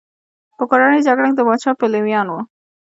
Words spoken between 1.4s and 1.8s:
پاچا